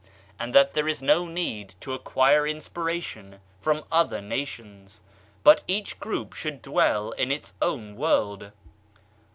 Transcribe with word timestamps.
And 0.39 0.55
that 0.55 0.73
there 0.73 0.87
is 0.87 1.03
no 1.03 1.27
need 1.27 1.75
to 1.81 1.93
acquire 1.93 2.47
inspiration 2.47 3.39
from 3.59 3.83
other 3.91 4.19
nations. 4.19 5.03
But 5.43 5.61
each 5.67 5.99
group 5.99 6.33
should 6.33 6.63
dwell 6.63 7.11
in 7.11 7.31
its 7.31 7.53
own 7.61 7.95
world. 7.95 8.51